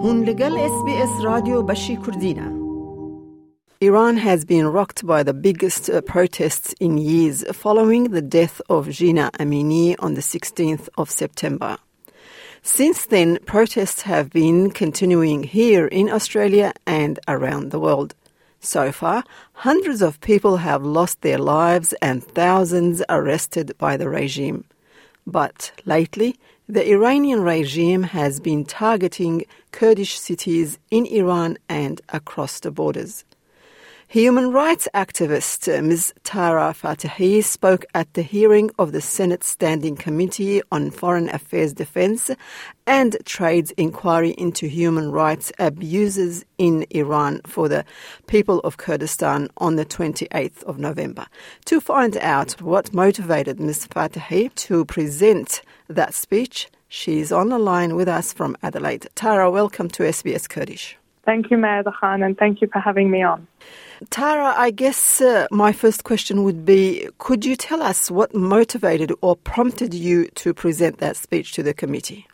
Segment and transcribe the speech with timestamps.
[0.00, 2.66] هون لگل اس بی اس رادیو بشی کردینه
[3.82, 8.88] Iran has been rocked by the biggest uh, protests in years following the death of
[8.88, 11.76] Jina Amini on the 16th of September.
[12.62, 18.14] Since then, protests have been continuing here in Australia and around the world.
[18.60, 19.24] So far,
[19.68, 24.64] hundreds of people have lost their lives and thousands arrested by the regime.
[25.26, 26.30] But lately,
[26.71, 33.25] the Iranian regime has been targeting Kurdish cities in Iran and across the borders.
[34.11, 36.13] Human rights activist uh, Ms.
[36.25, 42.29] Tara Fatahi spoke at the hearing of the Senate Standing Committee on Foreign Affairs Defense
[42.85, 47.85] and Trade's inquiry into human rights abuses in Iran for the
[48.27, 51.25] people of Kurdistan on the 28th of November.
[51.67, 53.87] To find out what motivated Ms.
[53.87, 59.07] Fatahi to present that speech, she's on the line with us from Adelaide.
[59.15, 60.97] Tara, welcome to SBS Kurdish.
[61.25, 63.47] Thank you, Mayor Khan, and thank you for having me on.
[64.09, 69.11] Tara, I guess uh, my first question would be could you tell us what motivated
[69.21, 72.27] or prompted you to present that speech to the committee?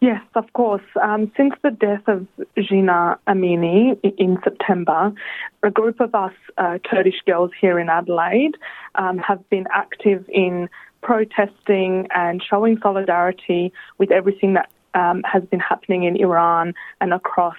[0.00, 0.82] Yes, of course.
[1.00, 2.26] Um, since the death of
[2.58, 5.12] Jina Amini in September,
[5.62, 8.56] a group of us uh, Kurdish girls here in Adelaide
[8.96, 10.68] um, have been active in
[11.02, 17.56] protesting and showing solidarity with everything that um, has been happening in Iran and across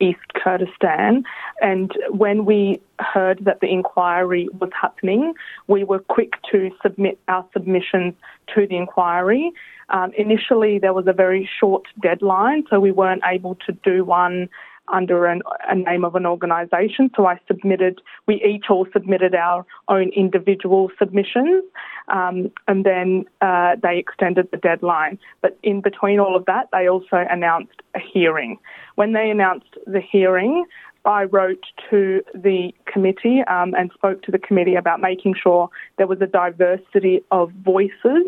[0.00, 1.24] East Kurdistan.
[1.60, 5.34] And when we heard that the inquiry was happening,
[5.66, 8.14] we were quick to submit our submissions
[8.54, 9.52] to the inquiry.
[9.90, 14.48] Um, initially, there was a very short deadline, so we weren't able to do one
[14.92, 17.10] under an, a name of an organisation.
[17.16, 21.64] So I submitted, we each all submitted our own individual submissions,
[22.10, 25.18] um, and then uh, they extended the deadline.
[25.42, 28.58] But in between all of that, they also announced a hearing.
[28.96, 30.64] When they announced the hearing,
[31.04, 36.06] I wrote to the committee um, and spoke to the committee about making sure there
[36.06, 38.26] was a diversity of voices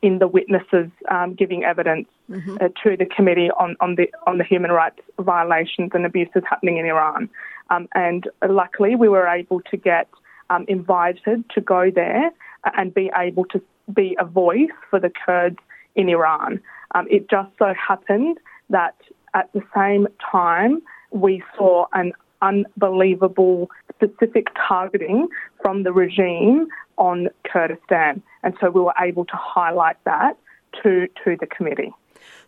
[0.00, 2.56] in the witnesses um, giving evidence mm-hmm.
[2.60, 6.76] uh, to the committee on, on the on the human rights violations and abuses happening
[6.78, 7.28] in Iran.
[7.70, 10.08] Um, and luckily, we were able to get
[10.50, 12.30] um, invited to go there
[12.76, 13.60] and be able to
[13.92, 15.58] be a voice for the Kurds
[15.94, 16.60] in Iran.
[16.94, 18.38] Um, it just so happened
[18.70, 18.96] that
[19.34, 20.80] at the same time
[21.10, 25.28] we saw an unbelievable specific targeting
[25.62, 26.66] from the regime
[26.98, 28.22] on Kurdistan.
[28.42, 30.36] And so we were able to highlight that
[30.82, 31.92] to, to the committee.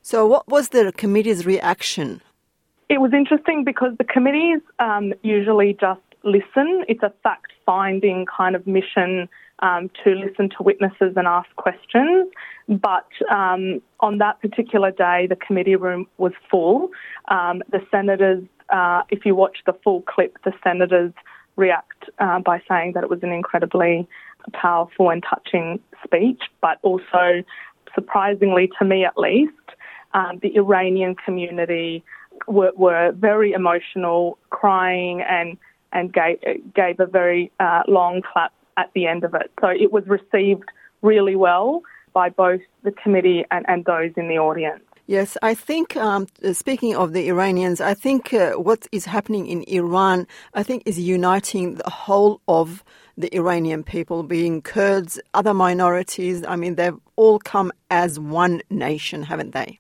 [0.02, 2.22] So, what was the committee's reaction?
[2.88, 6.84] It was interesting because the committees um, usually just listen.
[6.88, 9.28] It's a fact finding kind of mission
[9.60, 12.28] um, to listen to witnesses and ask questions.
[12.68, 16.90] But um, on that particular day, the committee room was full.
[17.28, 21.12] Um, the senators, uh, if you watch the full clip, the senators
[21.56, 24.06] react uh, by saying that it was an incredibly
[24.52, 27.42] powerful and touching speech, but also,
[27.94, 29.52] surprisingly to me at least,
[30.12, 32.04] um, the Iranian community
[32.46, 35.56] were, were, very emotional, crying, and
[35.96, 36.38] and gave,
[36.74, 39.50] gave a very uh, long clap at the end of it.
[39.62, 40.68] So it was received
[41.00, 44.84] really well by both the committee and, and those in the audience.
[45.06, 49.62] Yes, I think, um, speaking of the Iranians, I think uh, what is happening in
[49.68, 52.84] Iran, I think, is uniting the whole of
[53.16, 56.44] the Iranian people, being Kurds, other minorities.
[56.44, 59.78] I mean, they've all come as one nation, haven't they?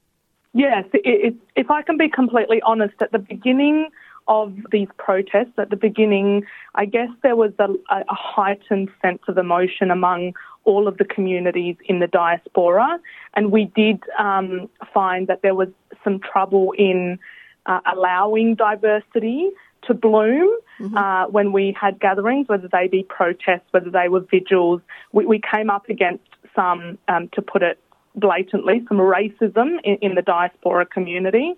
[0.54, 3.88] Yes, it, it, if I can be completely honest, at the beginning
[4.28, 6.44] of these protests, at the beginning,
[6.74, 11.76] I guess there was a, a heightened sense of emotion among all of the communities
[11.84, 12.98] in the diaspora,
[13.34, 15.68] and we did um, find that there was
[16.02, 17.18] some trouble in
[17.66, 19.50] uh, allowing diversity
[19.84, 20.96] to bloom mm-hmm.
[20.96, 24.80] uh, when we had gatherings, whether they be protests, whether they were vigils.
[25.12, 27.78] We, we came up against some, um, to put it
[28.16, 31.54] blatantly, some racism in, in the diaspora community.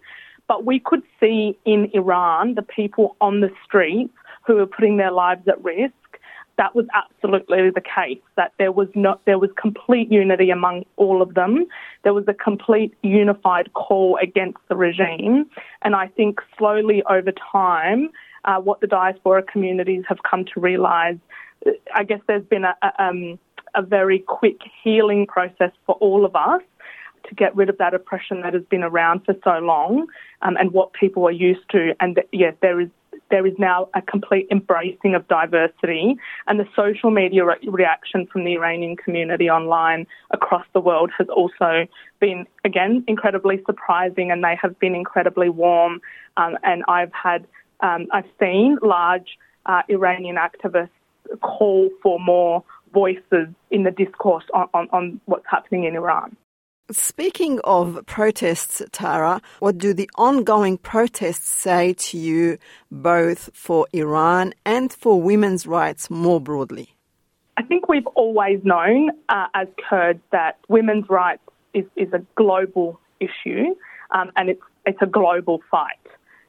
[0.48, 4.14] But we could see in Iran the people on the streets
[4.44, 5.92] who were putting their lives at risk.
[6.56, 8.18] That was absolutely the case.
[8.36, 11.66] That there was not, there was complete unity among all of them.
[12.02, 15.46] There was a complete unified call against the regime,
[15.82, 18.10] and I think slowly over time,
[18.44, 21.18] uh, what the diaspora communities have come to realise.
[21.94, 23.38] I guess there's been a, a, um,
[23.74, 26.62] a very quick healing process for all of us
[27.28, 30.06] to get rid of that oppression that has been around for so long
[30.42, 31.94] um, and what people are used to.
[32.00, 32.88] And yes, there is
[33.30, 36.16] there is now a complete embracing of diversity,
[36.46, 41.28] and the social media re- reaction from the Iranian community online across the world has
[41.28, 41.86] also
[42.20, 46.00] been, again, incredibly surprising, and they have been incredibly warm.
[46.36, 47.46] Um, and I've had,
[47.80, 49.36] um, I've seen large
[49.66, 50.88] uh, Iranian activists
[51.42, 52.64] call for more
[52.94, 56.36] voices in the discourse on, on, on what's happening in Iran.
[56.90, 62.56] Speaking of protests, Tara, what do the ongoing protests say to you
[62.90, 66.94] both for Iran and for women's rights more broadly?
[67.58, 71.42] I think we've always known uh, as Kurds that women's rights
[71.74, 73.74] is, is a global issue
[74.10, 75.98] um, and it's, it's a global fight.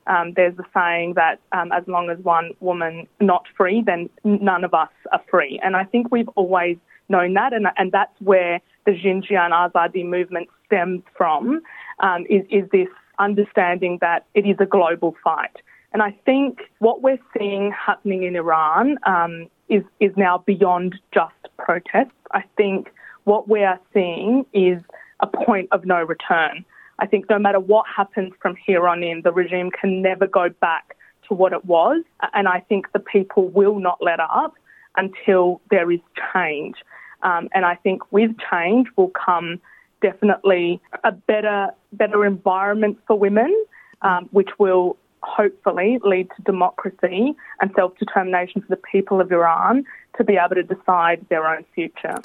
[0.07, 4.63] Um, there's a saying that um, as long as one woman not free, then none
[4.63, 5.59] of us are free.
[5.61, 6.77] And I think we've always
[7.09, 11.61] known that, and, and that's where the Jin Jiyan Azadi movement stems from,
[11.99, 12.87] um, is, is this
[13.19, 15.57] understanding that it is a global fight.
[15.93, 21.35] And I think what we're seeing happening in Iran um, is, is now beyond just
[21.57, 22.13] protests.
[22.31, 22.89] I think
[23.25, 24.81] what we are seeing is
[25.19, 26.65] a point of no return.
[26.99, 30.49] I think no matter what happens from here on in, the regime can never go
[30.49, 30.95] back
[31.27, 32.03] to what it was.
[32.33, 34.55] And I think the people will not let up
[34.95, 35.99] until there is
[36.33, 36.75] change.
[37.23, 39.59] Um, and I think with change will come
[40.01, 43.53] definitely a better, better environment for women,
[44.01, 49.83] um, which will hopefully lead to democracy and self determination for the people of Iran
[50.17, 52.15] to be able to decide their own future.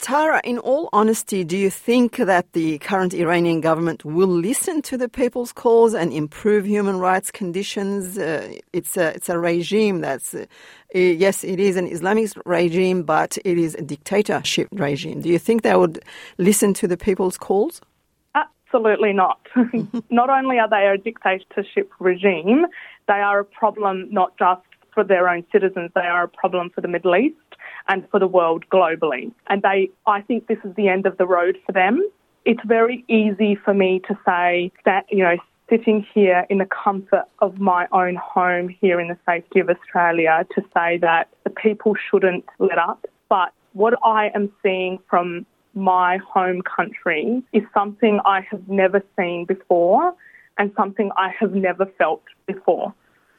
[0.00, 4.96] Tara, in all honesty, do you think that the current Iranian government will listen to
[4.96, 8.16] the people's calls and improve human rights conditions?
[8.16, 10.46] Uh, it's a it's a regime that's uh,
[10.94, 15.20] yes, it is an Islamic regime, but it is a dictatorship regime.
[15.20, 15.98] Do you think they would
[16.38, 17.80] listen to the people's calls?
[18.36, 19.40] Absolutely not.
[20.10, 22.66] not only are they a dictatorship regime,
[23.08, 24.62] they are a problem not just
[24.94, 27.47] for their own citizens, they are a problem for the Middle East
[27.88, 29.32] and for the world globally.
[29.48, 32.02] And they, I think this is the end of the road for them.
[32.44, 35.36] It's very easy for me to say that, you know,
[35.68, 40.46] sitting here in the comfort of my own home here in the safety of Australia
[40.54, 43.06] to say that the people shouldn't let up.
[43.28, 45.44] But what I am seeing from
[45.74, 50.14] my home country is something I have never seen before
[50.56, 52.88] and something I have never felt before.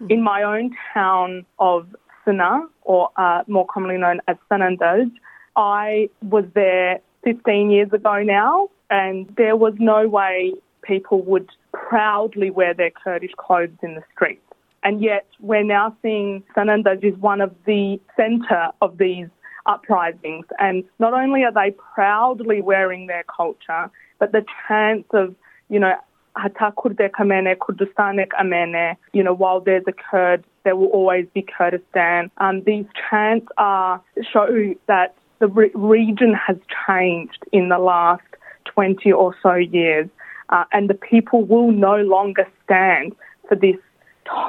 [0.02, 0.12] Mm-hmm.
[0.12, 1.88] In my own town of
[2.30, 5.12] Sana'a, or uh, more commonly known as Sanandaj.
[5.56, 12.50] I was there 15 years ago now, and there was no way people would proudly
[12.50, 14.42] wear their Kurdish clothes in the streets.
[14.84, 19.28] And yet, we're now seeing Sanandaj is one of the centre of these
[19.66, 20.46] uprisings.
[20.58, 25.36] And not only are they proudly wearing their culture, but the chance of,
[25.70, 25.96] you know,
[26.36, 31.42] Hata Kurdek Amene, Kurdistanek Amene, you know, while there's a Kurd, there will always be
[31.42, 32.30] Kurdistan.
[32.38, 34.00] Um, these chants are,
[34.32, 38.22] show that the re- region has changed in the last
[38.66, 40.08] 20 or so years,
[40.50, 43.16] uh, and the people will no longer stand
[43.48, 43.78] for this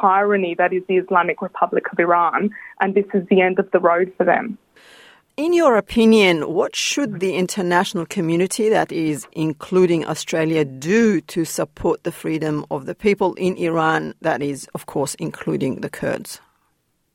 [0.03, 2.51] tyranny that is the Islamic Republic of Iran,
[2.83, 4.59] and this is the end of the road for them.
[5.41, 12.05] In your opinion, what should the international community, that is, including Australia, do to support
[12.05, 16.43] the freedom of the people in Iran, that is, of course, including the Kurds?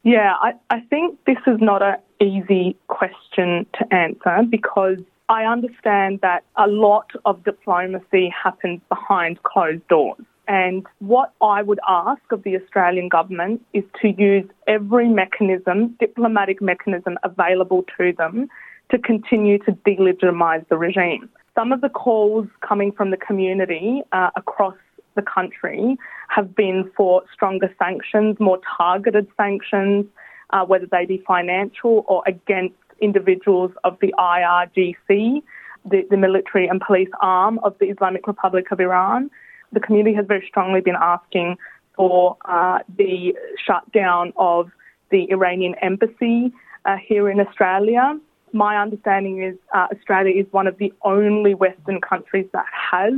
[0.01, 4.98] Yeah, I, I think this is not an easy question to answer because
[5.30, 10.26] I understand that a lot of diplomacy happens behind closed doors.
[10.47, 16.61] And what I would ask of the Australian government is to use every mechanism, diplomatic
[16.61, 18.47] mechanism available to them
[18.92, 21.30] to continue to delegitimise the regime.
[21.56, 24.75] Some of the calls coming from the community uh, across
[25.16, 25.97] the country
[26.28, 30.06] have been for stronger sanctions, more targeted sanctions,
[30.52, 35.42] uh, whether they be financial or against individuals of the IRGC,
[35.90, 39.31] the, the military and police arm of the Islamic Republic of Iran
[39.72, 41.57] the community has very strongly been asking
[41.95, 44.69] for uh, the shutdown of
[45.12, 46.52] the Iranian embassy
[46.86, 48.19] uh, here in Australia.
[48.54, 53.14] My understanding is uh, Australia is one of the only Western countries that has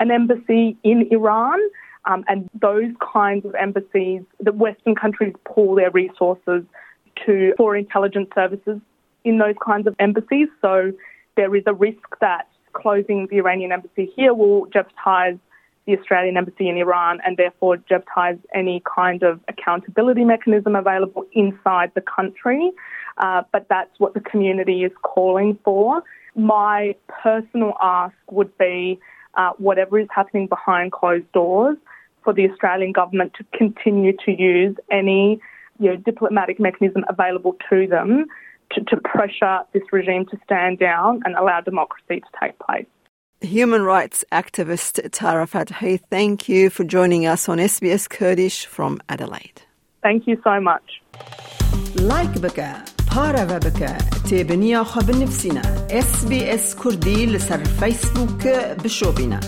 [0.00, 1.58] an embassy in Iran.
[2.04, 6.64] Um, and those kinds of embassies, the Western countries pool their resources
[7.24, 8.80] to for intelligence services
[9.24, 10.48] in those kinds of embassies.
[10.60, 10.92] So
[11.36, 15.38] there is a risk that closing the Iranian embassy here will jeopardize
[15.86, 21.90] the Australian Embassy in Iran and therefore jeopardise any kind of accountability mechanism available inside
[21.94, 22.70] the country.
[23.18, 26.02] Uh, but that's what the community is calling for.
[26.34, 28.98] My personal ask would be
[29.34, 31.76] uh, whatever is happening behind closed doors,
[32.22, 35.40] for the Australian government to continue to use any
[35.78, 38.26] you know, diplomatic mechanism available to them
[38.72, 42.86] to, to pressure this regime to stand down and allow democracy to take place.
[43.41, 49.61] Human rights activist Tara Fathy, thank you for joining us on SBS Kurdish from Adelaide.
[50.01, 51.01] Thank you so much.
[51.95, 52.73] لايك بك
[53.15, 53.97] بارا بك
[54.29, 55.61] تابنيا خب نفسنا
[55.91, 58.47] اس بي اس كردي لسر فيسبوك
[58.83, 59.39] بشوبنا